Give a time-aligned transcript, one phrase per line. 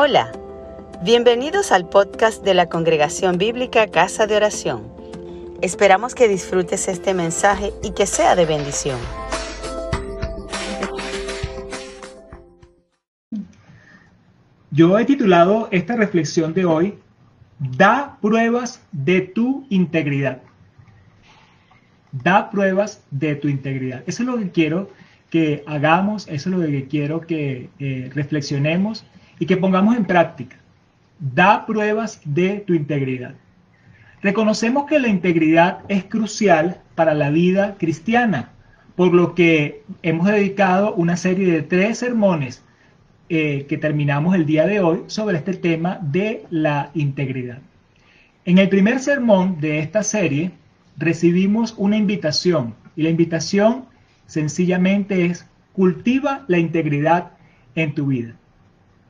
[0.00, 0.30] Hola,
[1.02, 4.86] bienvenidos al podcast de la Congregación Bíblica Casa de Oración.
[5.60, 8.96] Esperamos que disfrutes este mensaje y que sea de bendición.
[14.70, 16.94] Yo he titulado esta reflexión de hoy,
[17.58, 20.42] Da pruebas de tu integridad.
[22.12, 24.04] Da pruebas de tu integridad.
[24.06, 24.90] Eso es lo que quiero
[25.28, 29.04] que hagamos, eso es lo que quiero que eh, reflexionemos
[29.38, 30.56] y que pongamos en práctica.
[31.18, 33.34] Da pruebas de tu integridad.
[34.22, 38.50] Reconocemos que la integridad es crucial para la vida cristiana,
[38.96, 42.64] por lo que hemos dedicado una serie de tres sermones
[43.28, 47.58] eh, que terminamos el día de hoy sobre este tema de la integridad.
[48.44, 50.50] En el primer sermón de esta serie
[50.96, 53.84] recibimos una invitación y la invitación
[54.26, 57.32] sencillamente es cultiva la integridad
[57.74, 58.34] en tu vida.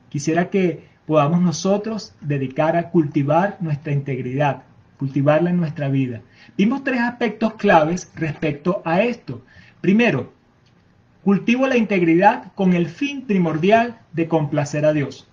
[0.09, 4.63] Quisiera que podamos nosotros dedicar a cultivar nuestra integridad,
[4.97, 6.21] cultivarla en nuestra vida.
[6.57, 9.43] Vimos tres aspectos claves respecto a esto.
[9.81, 10.33] Primero,
[11.23, 15.27] cultivo la integridad con el fin primordial de complacer a Dios.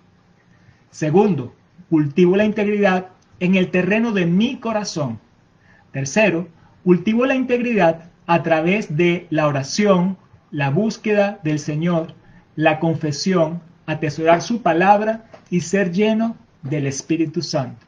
[0.89, 1.53] Segundo,
[1.89, 5.19] cultivo la integridad en el terreno de mi corazón.
[5.91, 6.47] Tercero,
[6.83, 10.17] cultivo la integridad a través de la oración,
[10.51, 12.13] la búsqueda del Señor,
[12.55, 17.85] la confesión atesorar su palabra y ser lleno del Espíritu Santo.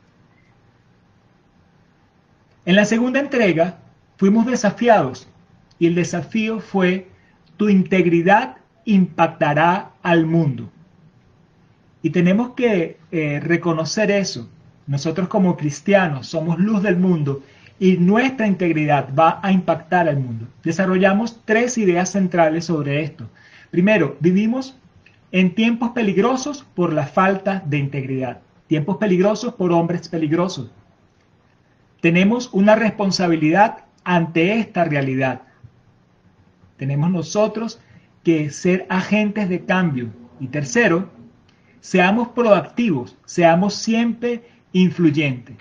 [2.65, 3.77] En la segunda entrega
[4.17, 5.27] fuimos desafiados
[5.77, 7.07] y el desafío fue
[7.57, 10.69] tu integridad impactará al mundo.
[12.01, 14.49] Y tenemos que eh, reconocer eso.
[14.87, 17.43] Nosotros como cristianos somos luz del mundo
[17.79, 20.47] y nuestra integridad va a impactar al mundo.
[20.63, 23.29] Desarrollamos tres ideas centrales sobre esto.
[23.71, 24.77] Primero, vivimos
[25.31, 30.71] en tiempos peligrosos por la falta de integridad, tiempos peligrosos por hombres peligrosos.
[32.01, 35.41] Tenemos una responsabilidad ante esta realidad.
[36.77, 37.81] Tenemos nosotros
[38.23, 40.09] que ser agentes de cambio.
[40.39, 41.09] Y tercero,
[41.81, 45.57] seamos proactivos, seamos siempre influyentes.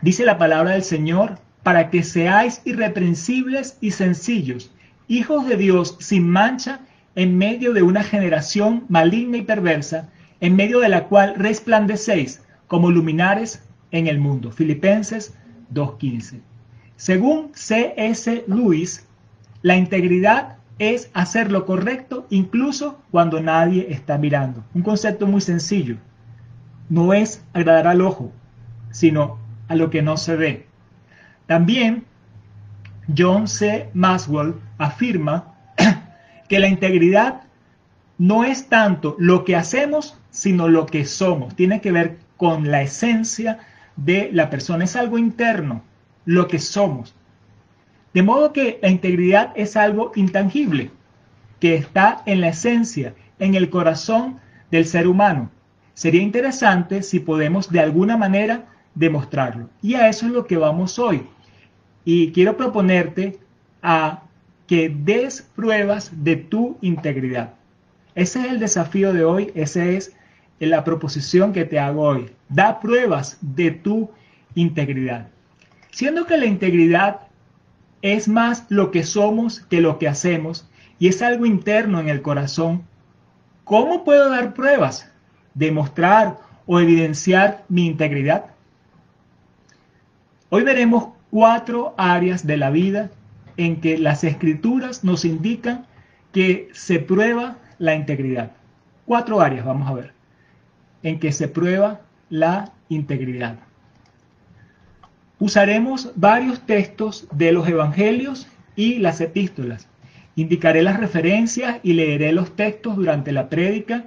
[0.00, 4.70] Dice la palabra del Señor, para que seáis irreprensibles y sencillos,
[5.08, 6.80] hijos de Dios sin mancha
[7.18, 10.08] en medio de una generación maligna y perversa,
[10.38, 14.52] en medio de la cual resplandecéis como luminares en el mundo.
[14.52, 15.34] Filipenses
[15.74, 16.40] 2.15.
[16.94, 18.44] Según C.S.
[18.46, 19.04] Lewis,
[19.62, 24.62] la integridad es hacer lo correcto incluso cuando nadie está mirando.
[24.72, 25.96] Un concepto muy sencillo.
[26.88, 28.30] No es agradar al ojo,
[28.92, 30.66] sino a lo que no se ve.
[31.46, 32.04] También
[33.16, 33.90] John C.
[33.92, 35.57] Maxwell afirma
[36.48, 37.42] que la integridad
[38.18, 41.54] no es tanto lo que hacemos, sino lo que somos.
[41.54, 43.58] Tiene que ver con la esencia
[43.96, 44.84] de la persona.
[44.84, 45.82] Es algo interno,
[46.24, 47.14] lo que somos.
[48.14, 50.90] De modo que la integridad es algo intangible,
[51.60, 54.38] que está en la esencia, en el corazón
[54.70, 55.50] del ser humano.
[55.94, 59.68] Sería interesante si podemos de alguna manera demostrarlo.
[59.82, 61.26] Y a eso es lo que vamos hoy.
[62.04, 63.38] Y quiero proponerte
[63.82, 64.22] a
[64.68, 67.54] que des pruebas de tu integridad.
[68.14, 70.14] Ese es el desafío de hoy, esa es
[70.60, 72.30] la proposición que te hago hoy.
[72.48, 74.10] Da pruebas de tu
[74.54, 75.28] integridad.
[75.90, 77.20] Siendo que la integridad
[78.02, 80.68] es más lo que somos que lo que hacemos
[80.98, 82.84] y es algo interno en el corazón,
[83.64, 85.10] ¿cómo puedo dar pruebas?
[85.54, 88.46] Demostrar o evidenciar mi integridad.
[90.50, 93.10] Hoy veremos cuatro áreas de la vida
[93.58, 95.84] en que las escrituras nos indican
[96.32, 98.52] que se prueba la integridad.
[99.04, 100.12] Cuatro áreas, vamos a ver,
[101.02, 103.58] en que se prueba la integridad.
[105.40, 109.88] Usaremos varios textos de los evangelios y las epístolas.
[110.36, 114.04] Indicaré las referencias y leeré los textos durante la prédica.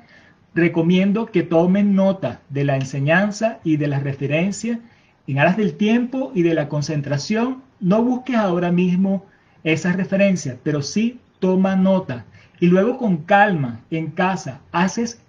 [0.55, 4.79] Recomiendo que tomen nota de la enseñanza y de las referencias.
[5.27, 9.25] En aras del tiempo y de la concentración, no busques ahora mismo
[9.63, 12.25] esas referencias, pero sí toma nota.
[12.59, 15.21] Y luego con calma en casa haces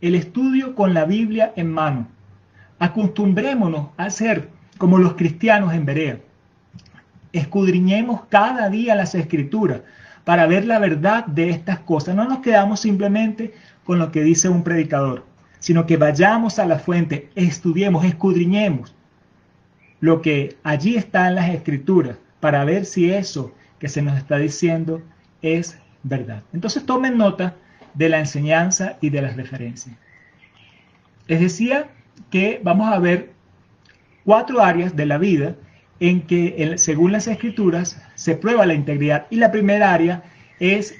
[0.00, 2.08] el estudio con la Biblia en mano.
[2.78, 4.48] Acostumbrémonos a ser
[4.78, 6.20] como los cristianos en Berea.
[7.32, 9.82] Escudriñemos cada día las escrituras
[10.24, 12.14] para ver la verdad de estas cosas.
[12.14, 13.54] No nos quedamos simplemente
[13.84, 15.26] con lo que dice un predicador,
[15.58, 18.94] sino que vayamos a la fuente, estudiemos, escudriñemos
[20.00, 24.36] lo que allí está en las escrituras para ver si eso que se nos está
[24.36, 25.02] diciendo
[25.42, 26.42] es verdad.
[26.52, 27.56] Entonces tomen nota
[27.94, 29.96] de la enseñanza y de las referencias.
[31.26, 31.88] Les decía
[32.30, 33.32] que vamos a ver
[34.24, 35.56] cuatro áreas de la vida
[35.98, 39.26] en que, según las escrituras, se prueba la integridad.
[39.30, 40.22] Y la primera área
[40.58, 40.94] es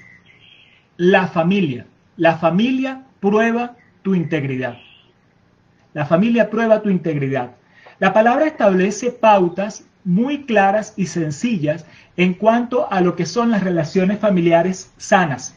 [0.97, 1.85] la familia.
[2.17, 4.77] La familia prueba tu integridad.
[5.93, 7.55] La familia prueba tu integridad.
[7.99, 11.85] La palabra establece pautas muy claras y sencillas
[12.17, 15.55] en cuanto a lo que son las relaciones familiares sanas.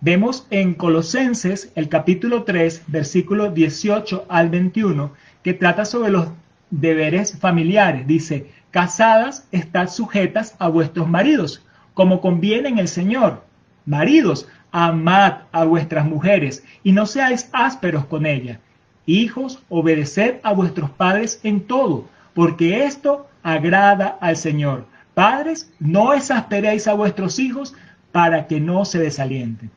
[0.00, 5.12] Vemos en Colosenses el capítulo 3, versículo 18 al 21,
[5.42, 6.28] que trata sobre los
[6.70, 8.06] deberes familiares.
[8.06, 13.44] Dice, casadas, estad sujetas a vuestros maridos, como conviene en el Señor.
[13.84, 18.58] Maridos, amad a vuestras mujeres y no seáis ásperos con ellas.
[19.04, 24.86] Hijos, obedeced a vuestros padres en todo, porque esto agrada al Señor.
[25.14, 27.74] Padres, no exasperéis a vuestros hijos
[28.12, 29.70] para que no se desalienten.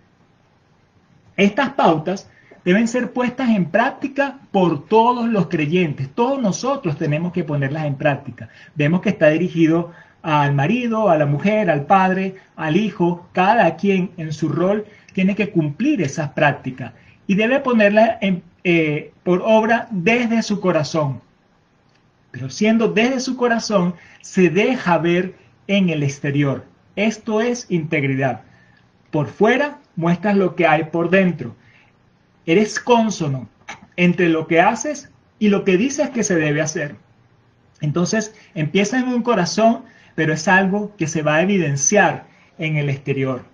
[1.35, 2.29] Estas pautas
[2.63, 6.09] deben ser puestas en práctica por todos los creyentes.
[6.13, 8.50] Todos nosotros tenemos que ponerlas en práctica.
[8.75, 9.91] Vemos que está dirigido
[10.21, 13.27] al marido, a la mujer, al padre, al hijo.
[13.33, 16.94] Cada quien en su rol tiene que cumplir esas prácticas
[17.27, 18.17] y debe ponerlas
[18.63, 21.21] eh, por obra desde su corazón.
[22.33, 25.35] Pero siendo desde su corazón, se deja ver
[25.68, 26.65] en el exterior.
[26.95, 28.41] Esto es integridad.
[29.12, 31.56] Por fuera muestras lo que hay por dentro.
[32.47, 33.47] Eres cónsono
[33.97, 36.95] entre lo que haces y lo que dices que se debe hacer.
[37.81, 39.83] Entonces empieza en un corazón,
[40.15, 42.25] pero es algo que se va a evidenciar
[42.57, 43.45] en el exterior.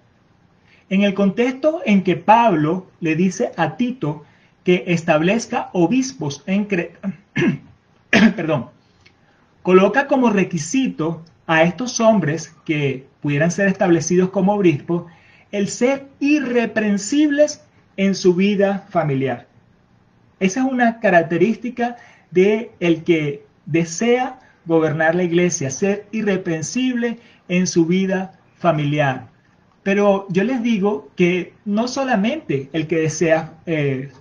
[0.89, 4.23] En el contexto en que Pablo le dice a Tito
[4.63, 7.11] que establezca obispos en Creta,
[8.35, 8.69] perdón,
[9.61, 15.05] coloca como requisito a estos hombres que pudieran ser establecidos como obispos
[15.51, 17.63] el ser irreprensibles
[17.97, 19.47] en su vida familiar.
[20.39, 21.97] Esa es una característica
[22.31, 27.17] de el que desea gobernar la iglesia, ser irreprensible
[27.47, 29.27] en su vida familiar.
[29.83, 34.11] Pero yo les digo que no solamente el que desea eh,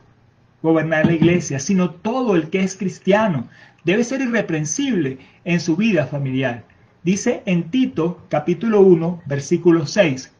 [0.62, 3.48] gobernar la iglesia, sino todo el que es cristiano
[3.88, 6.62] debe ser irreprensible en su vida familiar.
[7.04, 10.30] Dice en Tito capítulo 1, versículo 6,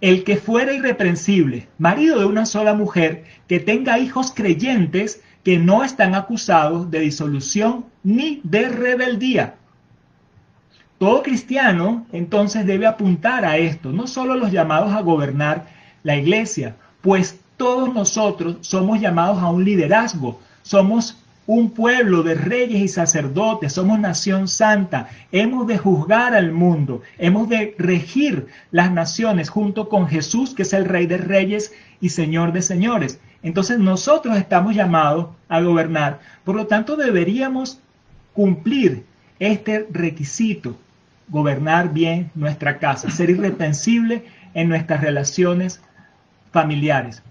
[0.00, 5.84] el que fuera irreprensible, marido de una sola mujer, que tenga hijos creyentes que no
[5.84, 9.54] están acusados de disolución ni de rebeldía.
[10.98, 15.68] Todo cristiano entonces debe apuntar a esto, no solo los llamados a gobernar
[16.02, 21.16] la iglesia, pues todos nosotros somos llamados a un liderazgo, somos
[21.48, 27.48] un pueblo de reyes y sacerdotes, somos nación santa, hemos de juzgar al mundo, hemos
[27.48, 31.72] de regir las naciones junto con Jesús, que es el rey de reyes
[32.02, 33.18] y señor de señores.
[33.42, 37.80] Entonces nosotros estamos llamados a gobernar, por lo tanto deberíamos
[38.34, 39.06] cumplir
[39.38, 40.76] este requisito,
[41.30, 45.80] gobernar bien nuestra casa, ser irrepensible en nuestras relaciones
[46.52, 47.22] familiares.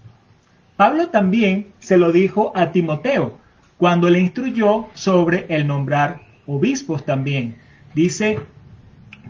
[0.76, 3.38] Pablo también se lo dijo a Timoteo,
[3.78, 7.56] cuando le instruyó sobre el nombrar obispos también.
[7.94, 8.40] Dice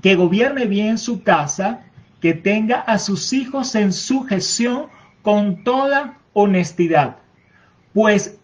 [0.02, 1.84] que gobierne bien su casa,
[2.20, 4.86] que tenga a sus hijos en sujeción
[5.22, 7.18] con toda honestidad.
[7.92, 8.38] Pues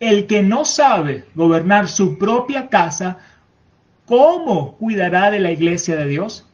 [0.00, 3.18] el que no sabe gobernar su propia casa,
[4.06, 6.48] ¿cómo cuidará de la iglesia de Dios?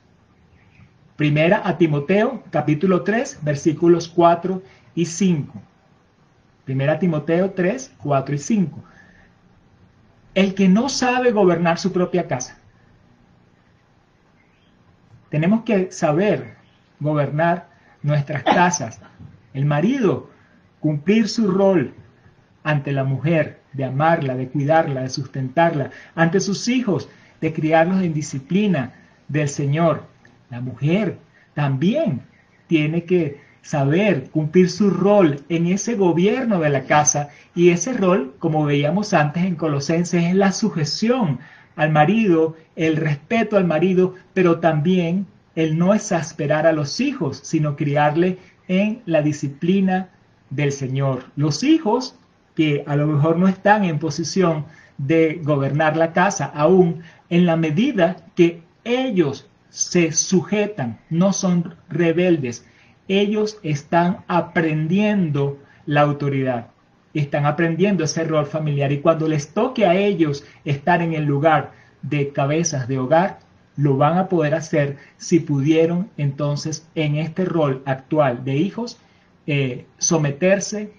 [1.16, 4.62] Primera a Timoteo, capítulo 3, versículos 4
[4.94, 5.62] y 5.
[6.68, 8.84] Primera Timoteo 3, 4 y 5.
[10.34, 12.58] El que no sabe gobernar su propia casa.
[15.30, 16.56] Tenemos que saber
[17.00, 17.70] gobernar
[18.02, 19.00] nuestras casas.
[19.54, 20.28] El marido,
[20.80, 21.94] cumplir su rol
[22.64, 27.08] ante la mujer, de amarla, de cuidarla, de sustentarla, ante sus hijos,
[27.40, 28.92] de criarlos en disciplina
[29.28, 30.02] del Señor.
[30.50, 31.16] La mujer
[31.54, 32.20] también
[32.66, 38.34] tiene que saber cumplir su rol en ese gobierno de la casa y ese rol,
[38.38, 41.38] como veíamos antes en Colosenses, es la sujeción
[41.76, 47.76] al marido, el respeto al marido, pero también el no exasperar a los hijos, sino
[47.76, 50.08] criarle en la disciplina
[50.48, 51.24] del Señor.
[51.36, 52.16] Los hijos
[52.54, 54.64] que a lo mejor no están en posición
[54.96, 62.64] de gobernar la casa, aún en la medida que ellos se sujetan, no son rebeldes,
[63.08, 66.68] ellos están aprendiendo la autoridad,
[67.14, 71.72] están aprendiendo ese rol familiar y cuando les toque a ellos estar en el lugar
[72.02, 73.40] de cabezas de hogar,
[73.76, 78.98] lo van a poder hacer si pudieron entonces en este rol actual de hijos
[79.46, 80.92] eh, someterse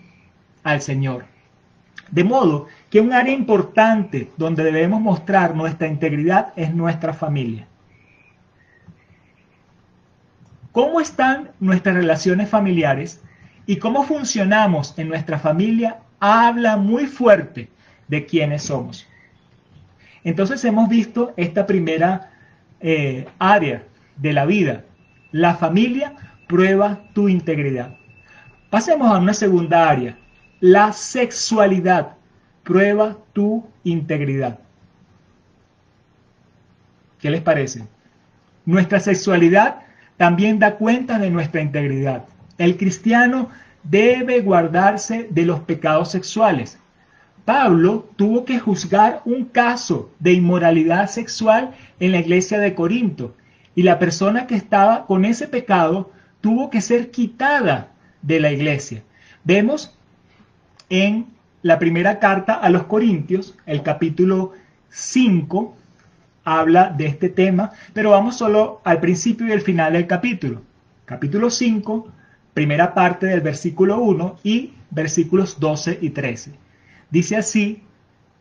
[0.63, 1.25] al Señor.
[2.09, 7.67] De modo que un área importante donde debemos mostrar nuestra integridad es nuestra familia.
[10.71, 13.21] ¿Cómo están nuestras relaciones familiares
[13.65, 17.69] y cómo funcionamos en nuestra familia habla muy fuerte
[18.07, 19.07] de quiénes somos?
[20.23, 22.31] Entonces hemos visto esta primera
[22.79, 23.83] eh, área
[24.17, 24.83] de la vida.
[25.31, 26.13] La familia
[26.47, 27.95] prueba tu integridad.
[28.69, 30.17] Pasemos a una segunda área.
[30.59, 32.15] La sexualidad
[32.63, 34.59] prueba tu integridad.
[37.17, 37.88] ¿Qué les parece?
[38.65, 39.88] Nuestra sexualidad
[40.19, 42.25] también da cuenta de nuestra integridad.
[42.57, 43.47] El cristiano
[43.83, 46.77] debe guardarse de los pecados sexuales.
[47.45, 51.71] Pablo tuvo que juzgar un caso de inmoralidad sexual
[52.01, 53.33] en la iglesia de Corinto
[53.75, 56.11] y la persona que estaba con ese pecado
[56.41, 59.03] tuvo que ser quitada de la iglesia.
[59.45, 59.97] Vemos
[60.89, 61.27] en
[61.61, 64.51] la primera carta a los Corintios, el capítulo
[64.89, 65.77] 5,
[66.43, 70.62] habla de este tema, pero vamos solo al principio y al final del capítulo.
[71.05, 72.08] Capítulo 5,
[72.53, 76.53] primera parte del versículo 1 y versículos 12 y 13.
[77.10, 77.84] Dice así,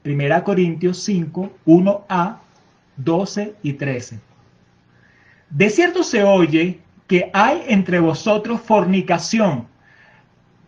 [0.04, 2.36] 1 Corintios 5, 1a,
[2.96, 4.20] 12 y 13.
[5.50, 9.66] De cierto se oye que hay entre vosotros fornicación,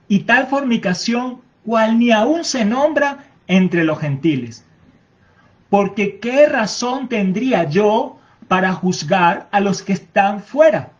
[0.08, 4.64] y tal fornicación cual ni aún se nombra entre los gentiles.
[5.70, 10.90] Porque qué razón tendría yo para juzgar a los que están fuera?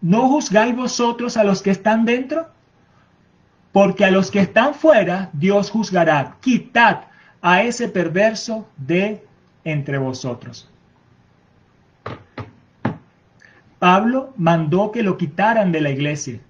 [0.00, 2.48] ¿No juzgáis vosotros a los que están dentro?
[3.72, 6.36] Porque a los que están fuera, Dios juzgará.
[6.40, 7.00] Quitad
[7.42, 9.24] a ese perverso de
[9.64, 10.70] entre vosotros.
[13.80, 16.40] Pablo mandó que lo quitaran de la iglesia.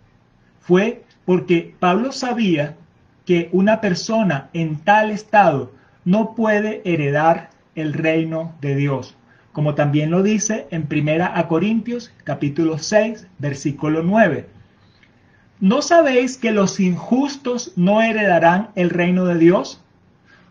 [0.60, 2.76] Fue porque Pablo sabía
[3.24, 5.72] que una persona en tal estado
[6.06, 9.16] no puede heredar el reino de Dios,
[9.52, 14.48] como también lo dice en Primera a Corintios capítulo 6, versículo 9.
[15.58, 19.82] ¿No sabéis que los injustos no heredarán el reino de Dios?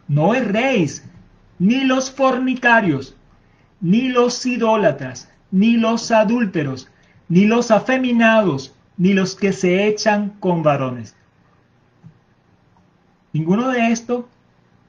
[0.09, 1.05] No erréis,
[1.57, 3.15] ni los fornicarios,
[3.79, 6.89] ni los idólatras, ni los adúlteros,
[7.29, 11.15] ni los afeminados, ni los que se echan con varones.
[13.31, 14.25] Ninguno de estos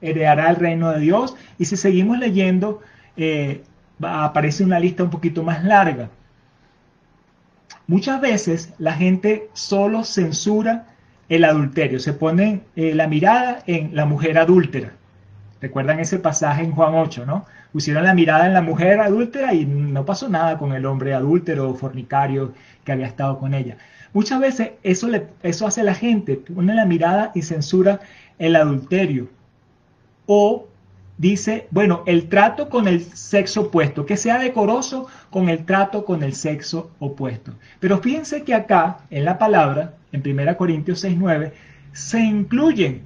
[0.01, 1.35] heredará el reino de Dios.
[1.57, 2.81] Y si seguimos leyendo,
[3.15, 3.63] eh,
[4.01, 6.09] aparece una lista un poquito más larga.
[7.87, 10.87] Muchas veces la gente solo censura
[11.29, 14.93] el adulterio, se pone eh, la mirada en la mujer adúltera.
[15.61, 17.45] Recuerdan ese pasaje en Juan 8, ¿no?
[17.71, 21.69] Pusieron la mirada en la mujer adúltera y no pasó nada con el hombre adúltero
[21.69, 23.77] o fornicario que había estado con ella.
[24.13, 27.99] Muchas veces eso, le, eso hace la gente, pone la mirada y censura
[28.39, 29.29] el adulterio.
[30.27, 30.67] O
[31.17, 36.21] dice, bueno, el trato con el sexo opuesto, que sea decoroso con el trato con
[36.23, 37.53] el sexo opuesto.
[37.79, 41.51] Pero fíjense que acá, en la palabra, en 1 Corintios 6.9,
[41.93, 43.01] se incluyen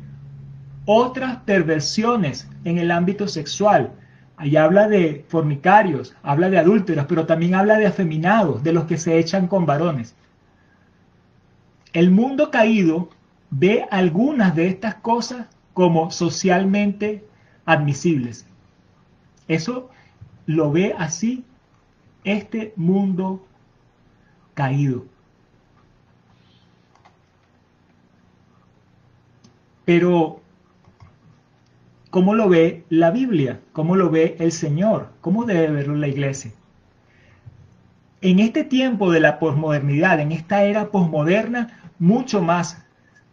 [0.86, 3.92] otras perversiones en el ámbito sexual.
[4.36, 8.98] Ahí habla de fornicarios, habla de adúlteros, pero también habla de afeminados, de los que
[8.98, 10.16] se echan con varones.
[11.94, 13.10] El mundo caído
[13.52, 17.26] ve algunas de estas cosas como socialmente
[17.66, 18.46] admisibles.
[19.48, 19.90] Eso
[20.46, 21.44] lo ve así
[22.24, 23.46] este mundo
[24.54, 25.06] caído.
[29.86, 30.42] Pero,
[32.12, 33.60] ¿cómo lo ve la Biblia?
[33.74, 35.10] ¿Cómo lo ve el Señor?
[35.22, 36.52] ¿Cómo debe verlo la iglesia?
[38.22, 42.86] En este tiempo de la posmodernidad, en esta era posmoderna, mucho más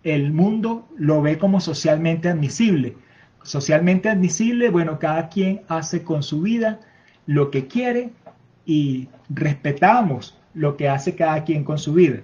[0.05, 2.97] el mundo lo ve como socialmente admisible.
[3.43, 6.81] Socialmente admisible, bueno, cada quien hace con su vida
[7.26, 8.11] lo que quiere
[8.64, 12.21] y respetamos lo que hace cada quien con su vida.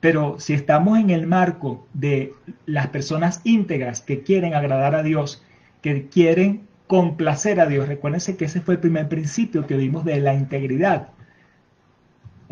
[0.00, 2.34] Pero si estamos en el marco de
[2.66, 5.42] las personas íntegras que quieren agradar a Dios,
[5.80, 10.20] que quieren complacer a Dios, recuérdense que ese fue el primer principio que vimos de
[10.20, 11.08] la integridad.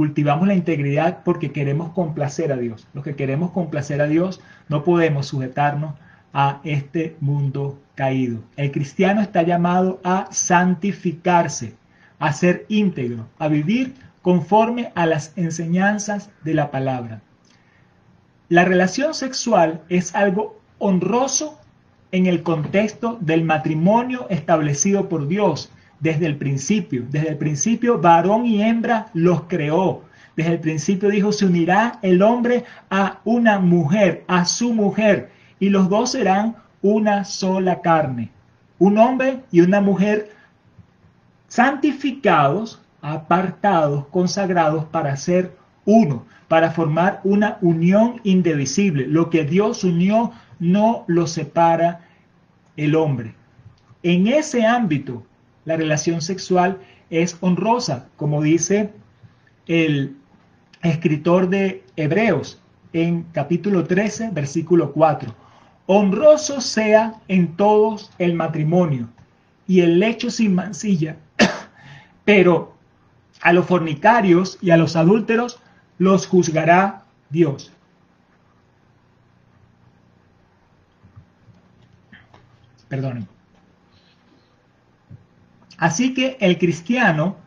[0.02, 2.88] Cultivamos la integridad porque queremos complacer a Dios.
[2.92, 5.94] Los que queremos complacer a Dios no podemos sujetarnos
[6.32, 8.40] a este mundo caído.
[8.56, 11.76] El cristiano está llamado a santificarse,
[12.18, 17.23] a ser íntegro, a vivir conforme a las enseñanzas de la palabra.
[18.49, 21.61] La relación sexual es algo honroso
[22.11, 25.71] en el contexto del matrimonio establecido por Dios
[26.02, 27.06] desde el principio.
[27.09, 30.02] Desde el principio, varón y hembra los creó.
[30.37, 35.30] Desde el principio dijo, se unirá el hombre a una mujer, a su mujer,
[35.61, 38.30] y los dos serán una sola carne.
[38.78, 40.32] Un hombre y una mujer
[41.47, 49.06] santificados, apartados, consagrados para ser uno, para formar una unión indivisible.
[49.06, 52.00] Lo que Dios unió no lo separa
[52.76, 53.35] el hombre.
[54.02, 55.25] En ese ámbito,
[55.64, 56.78] la relación sexual
[57.11, 58.90] es honrosa, como dice
[59.66, 60.16] el
[60.83, 62.61] escritor de Hebreos
[62.92, 65.35] en capítulo 13, versículo 4.
[65.87, 69.09] Honroso sea en todos el matrimonio
[69.66, 71.16] y el lecho sin mancilla,
[72.25, 72.75] pero
[73.40, 75.61] a los fornicarios y a los adúlteros
[75.99, 77.73] los juzgará Dios.
[82.88, 83.31] Perdonen.
[85.82, 87.38] Así que el cristiano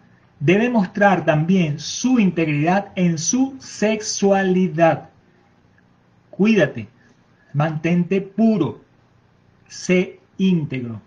[0.41, 5.07] debe mostrar también su integridad en su sexualidad.
[6.31, 6.89] Cuídate,
[7.53, 8.81] mantente puro,
[9.69, 11.01] sé íntegro.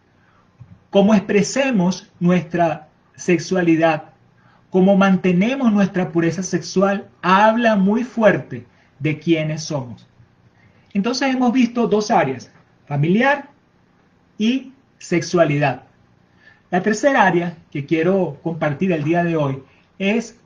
[0.88, 4.04] Como expresemos nuestra sexualidad,
[4.70, 8.66] como mantenemos nuestra pureza sexual, habla muy fuerte
[9.00, 10.08] de quiénes somos.
[10.94, 12.50] Entonces hemos visto dos áreas,
[12.86, 13.50] familiar
[14.38, 15.87] y sexualidad.
[16.70, 19.62] La tercera área que quiero compartir el día de hoy
[19.98, 20.38] es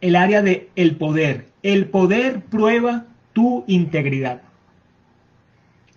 [0.00, 1.46] el área de el poder.
[1.62, 4.42] El poder prueba tu integridad.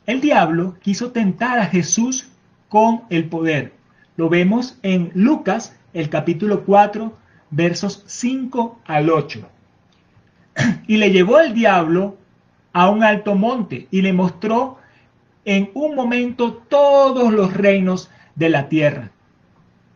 [0.05, 2.29] El diablo quiso tentar a Jesús
[2.69, 3.73] con el poder.
[4.15, 7.17] Lo vemos en Lucas, el capítulo 4,
[7.49, 9.49] versos 5 al 8.
[10.85, 12.15] Y le llevó el diablo
[12.73, 14.77] a un alto monte y le mostró
[15.45, 19.09] en un momento todos los reinos de la tierra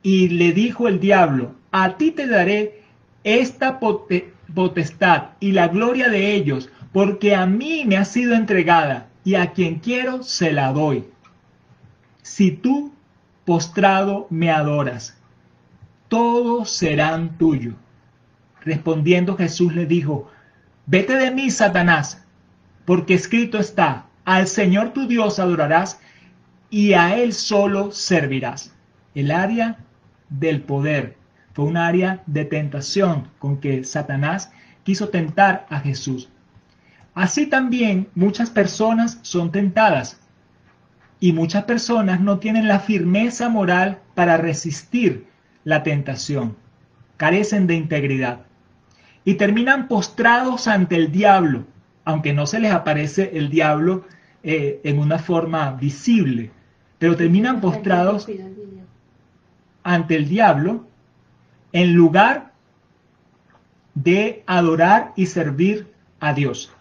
[0.05, 2.83] y le dijo el diablo, a ti te daré
[3.23, 9.33] esta potestad y la gloria de ellos, porque a mí me ha sido entregada y
[9.33, 11.05] a quien quiero se la doy.
[12.21, 12.93] Si tú
[13.45, 15.17] postrado me adoras,
[16.07, 17.73] todos serán tuyos.
[18.61, 20.29] Respondiendo Jesús le dijo,
[20.85, 22.23] vete de mí, Satanás,
[22.85, 25.99] porque escrito está, al Señor tu Dios adorarás
[26.69, 28.71] y a Él solo servirás.
[29.15, 29.79] El área
[30.29, 31.17] del poder.
[31.53, 34.51] Fue un área de tentación con que Satanás
[34.83, 36.29] quiso tentar a Jesús.
[37.13, 40.19] Así también muchas personas son tentadas
[41.19, 45.27] y muchas personas no tienen la firmeza moral para resistir
[45.63, 46.57] la tentación.
[47.17, 48.41] Carecen de integridad
[49.23, 51.65] y terminan postrados ante el diablo,
[52.03, 54.05] aunque no se les aparece el diablo
[54.43, 56.51] eh, en una forma visible,
[56.99, 58.27] pero terminan postrados
[59.85, 60.87] ante el diablo
[61.71, 62.51] en lugar
[63.93, 66.73] de adorar y servir a Dios.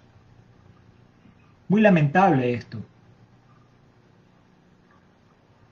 [1.69, 2.79] Muy lamentable esto.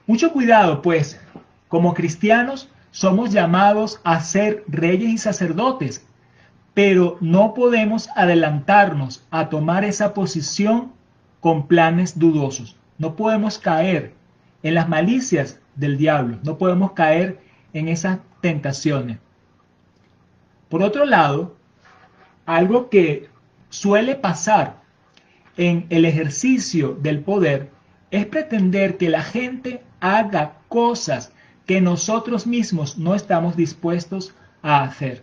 [0.06, 1.18] Mucho cuidado, pues,
[1.68, 6.06] como cristianos somos llamados a ser reyes y sacerdotes,
[6.74, 10.92] pero no podemos adelantarnos a tomar esa posición
[11.40, 12.76] con planes dudosos.
[12.98, 14.12] No podemos caer
[14.62, 16.38] en las malicias del diablo.
[16.44, 17.40] No podemos caer
[17.72, 19.18] en esas tentaciones.
[20.68, 21.56] Por otro lado,
[22.46, 23.28] algo que
[23.68, 24.80] suele pasar
[25.56, 27.70] en el ejercicio del poder
[28.10, 31.32] es pretender que la gente haga cosas
[31.66, 35.22] que nosotros mismos no estamos dispuestos a hacer.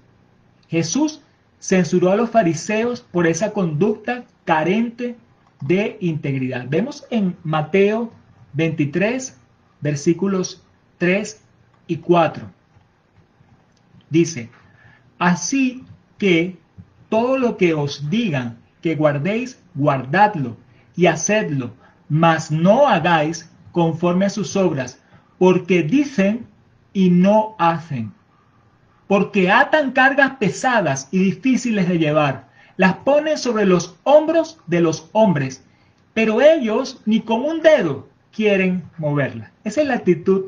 [0.68, 1.22] Jesús
[1.60, 5.16] censuró a los fariseos por esa conducta carente
[5.62, 6.66] de integridad.
[6.70, 8.12] Vemos en Mateo
[8.54, 9.39] 23,
[9.82, 10.64] versículos
[10.98, 11.42] 3
[11.88, 12.44] y 4.
[14.10, 14.50] Dice,
[15.18, 15.84] así
[16.18, 16.58] que
[17.10, 20.58] todo lo que os digan que guardéis, guardadlo
[20.96, 21.74] y hacedlo,
[22.08, 25.00] mas no hagáis conforme a sus obras,
[25.38, 26.48] porque dicen
[26.94, 28.12] y no hacen.
[29.08, 35.10] Porque atan cargas pesadas y difíciles de llevar, las ponen sobre los hombros de los
[35.14, 35.64] hombres,
[36.14, 39.52] pero ellos ni con un dedo quieren moverla.
[39.64, 40.46] Esa es la actitud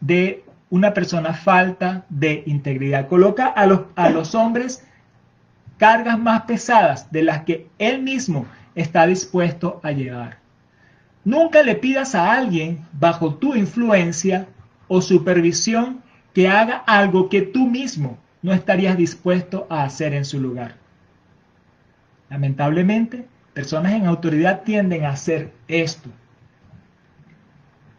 [0.00, 3.08] de una persona falta de integridad.
[3.08, 4.84] Coloca a los, a los hombres
[5.78, 10.38] cargas más pesadas de las que él mismo está dispuesto a llevar.
[11.24, 14.46] Nunca le pidas a alguien bajo tu influencia
[14.88, 16.02] o supervisión
[16.34, 20.74] que haga algo que tú mismo no estarías dispuesto a hacer en su lugar.
[22.28, 26.10] Lamentablemente, personas en autoridad tienden a hacer esto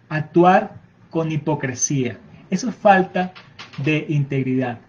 [0.09, 0.75] actuar
[1.09, 2.17] con hipocresía.
[2.49, 3.33] Eso es falta
[3.83, 4.79] de integridad.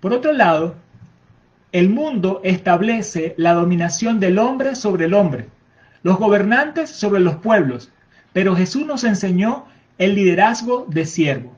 [0.00, 0.76] Por otro lado,
[1.72, 5.48] el mundo establece la dominación del hombre sobre el hombre,
[6.02, 7.90] los gobernantes sobre los pueblos,
[8.32, 9.66] pero Jesús nos enseñó
[9.98, 11.52] el liderazgo de siervo.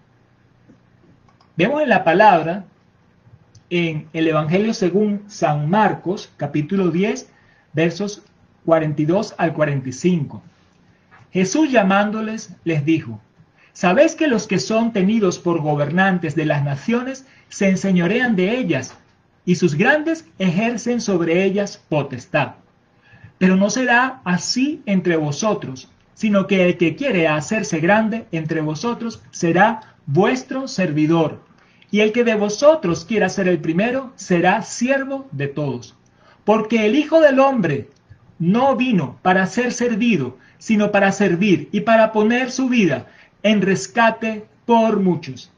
[1.56, 2.64] Vemos en la palabra,
[3.68, 7.30] en el Evangelio según San Marcos, capítulo 10,
[7.72, 8.22] versos
[8.64, 10.42] 42 al 45.
[11.32, 13.20] Jesús llamándoles les dijo,
[13.72, 18.96] ¿sabéis que los que son tenidos por gobernantes de las naciones se enseñorean de ellas
[19.44, 22.54] y sus grandes ejercen sobre ellas potestad?
[23.38, 29.22] Pero no será así entre vosotros, sino que el que quiere hacerse grande entre vosotros
[29.30, 31.42] será vuestro servidor,
[31.90, 35.96] y el que de vosotros quiera ser el primero será siervo de todos.
[36.44, 37.88] Porque el Hijo del Hombre
[38.38, 43.06] no vino para ser servido, sino para servir y para poner su vida
[43.42, 45.50] en rescate por muchos.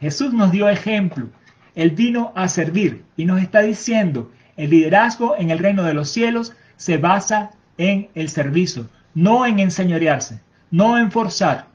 [0.00, 1.28] Jesús nos dio ejemplo.
[1.74, 6.08] Él vino a servir y nos está diciendo, el liderazgo en el reino de los
[6.08, 11.66] cielos se basa en el servicio, no en enseñorearse, no en forzar,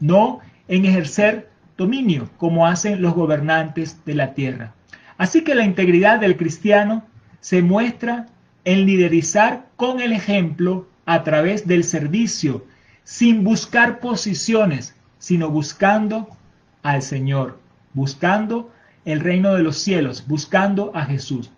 [0.00, 4.72] no en ejercer dominio como hacen los gobernantes de la tierra.
[5.18, 7.04] Así que la integridad del cristiano
[7.40, 8.26] se muestra
[8.64, 12.64] en liderizar con el ejemplo a través del servicio,
[13.04, 16.28] sin buscar posiciones, sino buscando
[16.82, 17.58] al Señor,
[17.94, 18.72] buscando
[19.04, 21.50] el reino de los cielos, buscando a Jesús.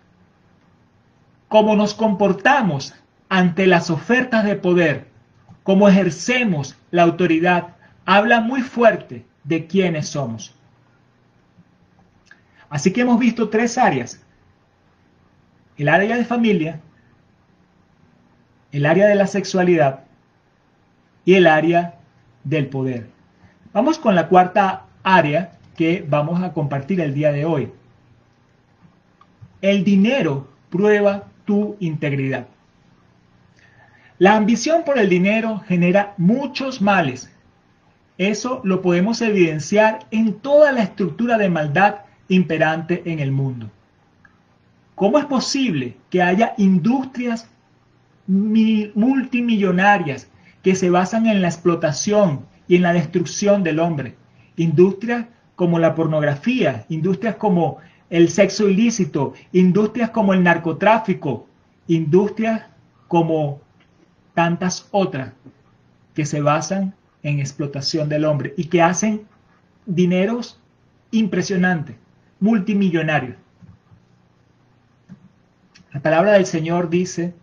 [1.47, 2.93] Cómo nos comportamos
[3.29, 5.07] ante las ofertas de poder,
[5.63, 7.75] cómo ejercemos la autoridad,
[8.05, 10.53] habla muy fuerte de quiénes somos.
[12.69, 14.19] Así que hemos visto tres áreas.
[15.77, 16.81] El área de familia,
[18.73, 20.01] el área de la sexualidad
[21.23, 21.99] y el área
[22.43, 23.07] del poder.
[23.71, 27.71] Vamos con la cuarta área que vamos a compartir el día de hoy.
[29.61, 32.47] El dinero prueba tu integridad.
[34.17, 37.31] La ambición por el dinero genera muchos males.
[38.17, 43.69] Eso lo podemos evidenciar en toda la estructura de maldad imperante en el mundo.
[44.95, 47.49] ¿Cómo es posible que haya industrias
[48.27, 50.29] multimillonarias
[50.61, 54.15] que se basan en la explotación y en la destrucción del hombre.
[54.55, 61.47] Industrias como la pornografía, industrias como el sexo ilícito, industrias como el narcotráfico,
[61.87, 62.63] industrias
[63.07, 63.61] como
[64.33, 65.33] tantas otras
[66.13, 69.25] que se basan en explotación del hombre y que hacen
[69.85, 70.59] dineros
[71.11, 71.95] impresionantes,
[72.39, 73.37] multimillonarios.
[75.91, 77.33] La palabra del Señor dice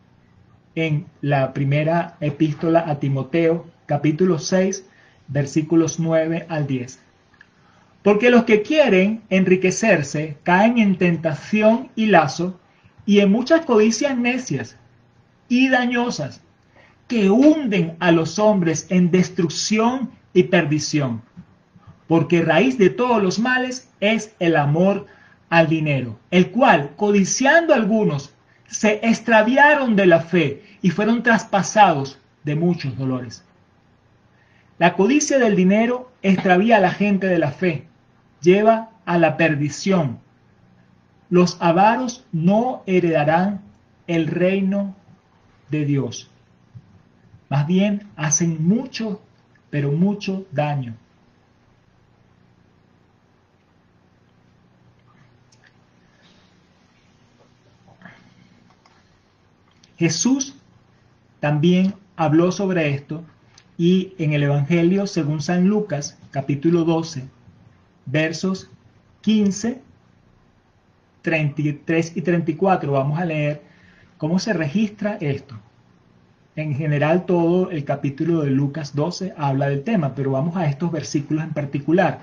[0.81, 4.87] en la primera epístola a Timoteo, capítulo 6,
[5.29, 6.99] versículos 9 al 10.
[8.03, 12.59] Porque los que quieren enriquecerse caen en tentación y lazo
[13.05, 14.77] y en muchas codicias necias
[15.49, 16.41] y dañosas
[17.09, 21.23] que hunden a los hombres en destrucción y perdición.
[22.07, 25.07] Porque raíz de todos los males es el amor
[25.51, 28.33] al dinero, el cual, codiciando algunos,
[28.71, 33.45] se extraviaron de la fe y fueron traspasados de muchos dolores.
[34.79, 37.87] La codicia del dinero extravía a la gente de la fe,
[38.41, 40.21] lleva a la perdición.
[41.29, 43.61] Los avaros no heredarán
[44.07, 44.95] el reino
[45.69, 46.31] de Dios.
[47.49, 49.21] Más bien hacen mucho,
[49.69, 50.95] pero mucho daño.
[60.01, 60.55] Jesús
[61.41, 63.23] también habló sobre esto
[63.77, 67.29] y en el Evangelio según San Lucas, capítulo 12,
[68.07, 68.71] versos
[69.21, 69.83] 15,
[71.21, 73.61] 33 y 34, vamos a leer
[74.17, 75.61] cómo se registra esto.
[76.57, 80.91] En general todo el capítulo de Lucas 12 habla del tema, pero vamos a estos
[80.91, 82.23] versículos en particular.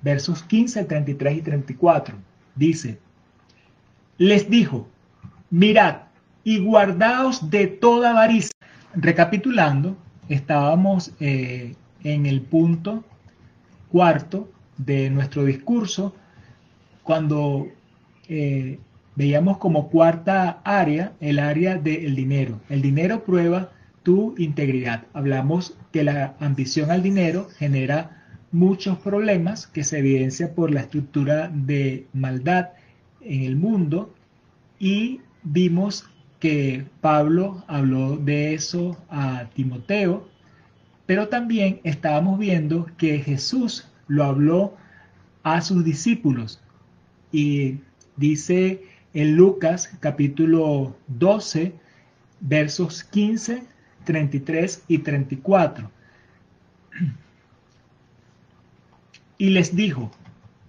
[0.00, 2.16] Versos 15, 33 y 34.
[2.54, 2.98] Dice,
[4.16, 4.88] les dijo,
[5.50, 6.07] mirad,
[6.48, 8.52] y guardaos de toda avaricia.
[8.94, 9.98] Recapitulando,
[10.30, 13.04] estábamos eh, en el punto
[13.90, 16.14] cuarto de nuestro discurso
[17.02, 17.68] cuando
[18.30, 18.78] eh,
[19.14, 22.58] veíamos como cuarta área el área del dinero.
[22.70, 23.70] El dinero prueba
[24.02, 25.04] tu integridad.
[25.12, 31.50] Hablamos que la ambición al dinero genera muchos problemas que se evidencia por la estructura
[31.52, 32.70] de maldad
[33.20, 34.14] en el mundo
[34.78, 40.28] y vimos que Pablo habló de eso a Timoteo,
[41.06, 44.76] pero también estábamos viendo que Jesús lo habló
[45.42, 46.60] a sus discípulos
[47.32, 47.78] y
[48.16, 48.82] dice
[49.14, 51.74] en Lucas capítulo 12
[52.40, 53.64] versos 15,
[54.04, 55.90] 33 y 34.
[59.38, 60.10] Y les dijo,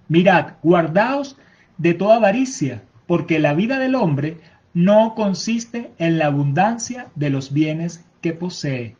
[0.08, 1.38] mirad, guardaos
[1.77, 4.38] de toda avaricia, porque la vida del hombre
[4.73, 8.95] no consiste en la abundancia de los bienes que posee.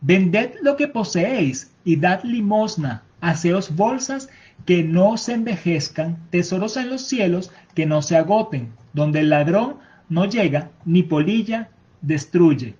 [0.00, 4.28] Vended lo que poseéis y dad limosna, haceos bolsas
[4.66, 9.76] que no se envejezcan, tesoros en los cielos que no se agoten, donde el ladrón
[10.08, 11.70] no llega, ni polilla
[12.02, 12.76] destruye.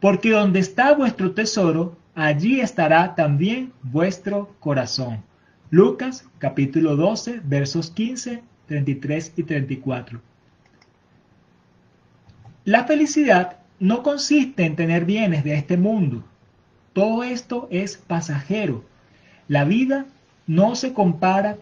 [0.00, 5.22] Porque donde está vuestro tesoro, allí estará también vuestro corazón.
[5.70, 10.20] Lucas capítulo 12 versos 15, 33 y 34.
[12.66, 16.24] La felicidad no consiste en tener bienes de este mundo.
[16.94, 18.84] Todo esto es pasajero.
[19.46, 20.06] La vida
[20.48, 21.58] no se compara,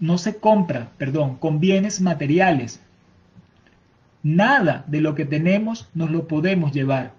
[0.00, 2.80] no se compra, perdón, con bienes materiales.
[4.22, 7.12] Nada de lo que tenemos nos lo podemos llevar.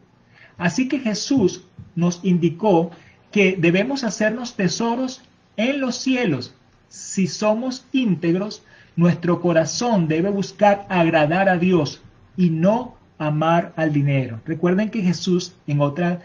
[0.57, 1.65] Así que Jesús
[1.95, 2.89] nos indicó
[3.31, 5.21] que debemos hacernos tesoros
[5.55, 6.55] en los cielos.
[6.87, 8.63] Si somos íntegros,
[8.95, 12.01] nuestro corazón debe buscar agradar a Dios
[12.35, 14.41] y no amar al dinero.
[14.45, 16.19] Recuerden que Jesús en otro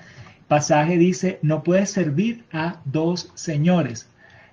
[0.48, 4.08] pasaje dice, no puedes servir a dos señores.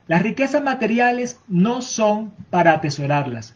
[0.08, 3.56] Las riquezas materiales no son para atesorarlas,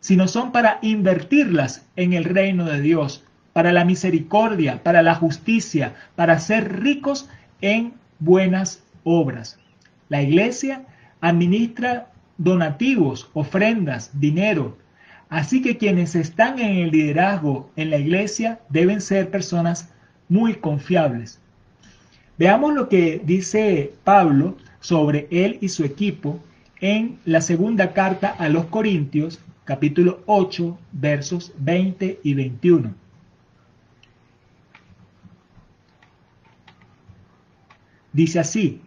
[0.00, 5.94] sino son para invertirlas en el reino de Dios, para la misericordia, para la justicia,
[6.16, 9.58] para ser ricos en buenas obras.
[10.08, 10.82] La iglesia
[11.20, 14.76] administra donativos, ofrendas, dinero.
[15.34, 19.92] Así que quienes están en el liderazgo en la iglesia deben ser personas
[20.28, 21.40] muy confiables.
[22.38, 26.38] Veamos lo que dice Pablo sobre él y su equipo
[26.80, 32.94] en la segunda carta a los Corintios, capítulo 8, versos 20 y 21.
[38.12, 38.82] Dice así,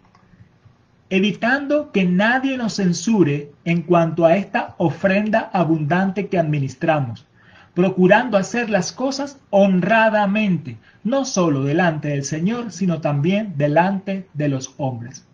[1.10, 7.26] evitando que nadie nos censure en cuanto a esta ofrenda abundante que administramos,
[7.74, 14.74] procurando hacer las cosas honradamente, no solo delante del Señor, sino también delante de los
[14.78, 15.26] hombres.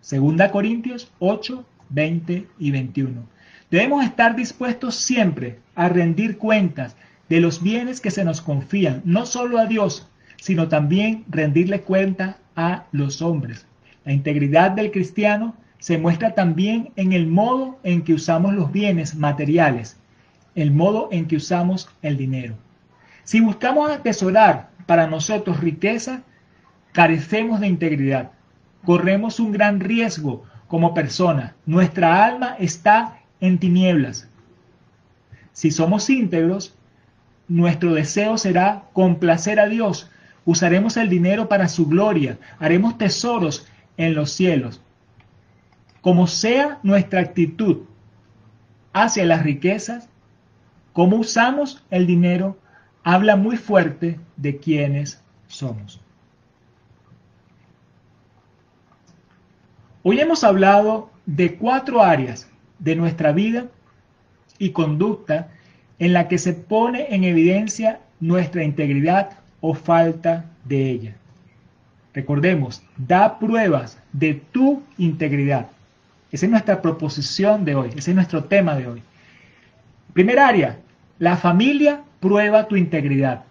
[0.00, 3.22] Segunda Corintios 8, 20 y 21.
[3.70, 6.96] Debemos estar dispuestos siempre a rendir cuentas
[7.28, 10.08] de los bienes que se nos confían, no solo a Dios,
[10.40, 13.66] sino también rendirle cuenta a los hombres.
[14.04, 19.16] La integridad del cristiano se muestra también en el modo en que usamos los bienes
[19.16, 19.96] materiales,
[20.54, 22.54] el modo en que usamos el dinero.
[23.24, 26.22] Si buscamos atesorar para nosotros riqueza,
[26.92, 28.30] carecemos de integridad.
[28.84, 31.56] Corremos un gran riesgo como persona.
[31.66, 34.28] Nuestra alma está en tinieblas.
[35.52, 36.76] Si somos íntegros,
[37.48, 40.08] nuestro deseo será complacer a Dios.
[40.44, 42.38] Usaremos el dinero para su gloria.
[42.60, 43.66] Haremos tesoros
[43.96, 44.80] en los cielos.
[46.02, 47.84] Como sea nuestra actitud
[48.92, 50.08] hacia las riquezas,
[50.92, 52.58] como usamos el dinero,
[53.02, 56.00] habla muy fuerte de quiénes somos.
[60.02, 63.66] Hoy hemos hablado de cuatro áreas de nuestra vida
[64.58, 65.48] y conducta
[66.00, 71.16] en la que se pone en evidencia nuestra integridad o falta de ella.
[72.12, 75.68] Recordemos, da pruebas de tu integridad.
[76.32, 79.02] Esa es nuestra proposición de hoy, ese es nuestro tema de hoy.
[80.12, 80.80] Primera área,
[81.18, 83.44] la familia prueba tu integridad.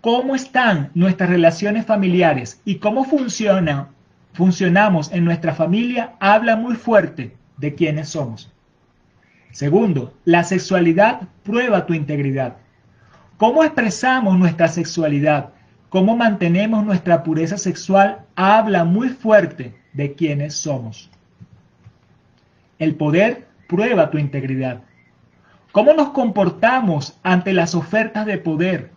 [0.00, 3.90] ¿Cómo están nuestras relaciones familiares y cómo funciona,
[4.32, 6.14] funcionamos en nuestra familia?
[6.18, 8.52] Habla muy fuerte de quiénes somos.
[9.52, 12.56] Segundo, la sexualidad prueba tu integridad.
[13.36, 15.50] ¿Cómo expresamos nuestra sexualidad?
[15.88, 21.10] cómo mantenemos nuestra pureza sexual habla muy fuerte de quiénes somos.
[22.78, 24.82] El poder prueba tu integridad.
[25.72, 28.90] ¿Cómo nos comportamos ante las ofertas de poder?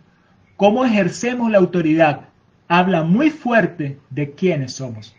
[0.56, 2.28] ¿Cómo ejercemos la autoridad?
[2.68, 5.14] Habla muy fuerte de quiénes somos.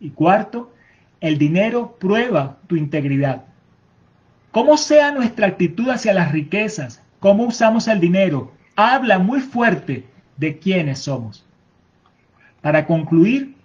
[0.00, 0.72] Y cuarto,
[1.20, 3.44] el dinero prueba tu integridad.
[4.50, 7.02] ¿Cómo sea nuestra actitud hacia las riquezas?
[7.20, 8.52] ¿Cómo usamos el dinero?
[8.76, 10.04] Habla muy fuerte
[10.36, 11.44] de quiénes somos.
[12.60, 13.56] Para concluir,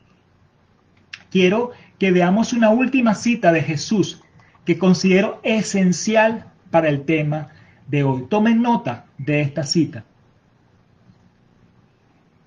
[1.32, 1.71] quiero
[2.03, 4.21] que veamos una última cita de Jesús
[4.65, 7.47] que considero esencial para el tema
[7.87, 8.25] de hoy.
[8.29, 10.03] Tomen nota de esta cita.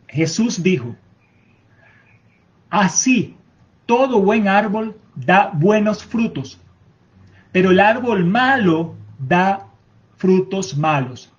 [0.08, 0.94] Jesús dijo,
[2.68, 3.34] así
[3.86, 6.60] todo buen árbol da buenos frutos,
[7.50, 9.68] pero el árbol malo da
[10.18, 11.32] frutos malos.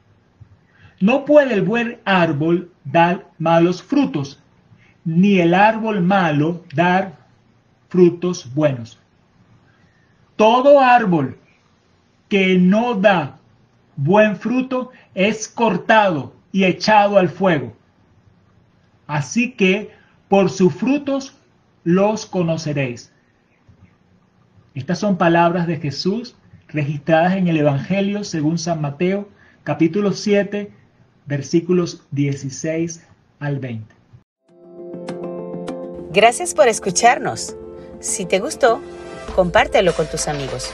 [0.99, 4.41] No puede el buen árbol dar malos frutos,
[5.06, 7.16] ni el árbol malo dar
[7.89, 9.00] frutos buenos.
[10.36, 11.38] Todo árbol
[12.30, 13.39] que no da
[13.95, 17.73] buen fruto es cortado y echado al fuego.
[19.08, 19.91] Así que
[20.28, 21.38] por sus frutos
[21.84, 23.12] los conoceréis.
[24.76, 26.36] Estas son palabras de Jesús
[26.67, 29.30] registradas en el Evangelio según San Mateo,
[29.63, 30.71] capítulo 7,
[31.26, 33.08] versículos 16
[33.39, 33.95] al 20.
[36.12, 37.56] Gracias por escucharnos.
[38.00, 38.80] Si te gustó,
[39.36, 40.72] compártelo con tus amigos.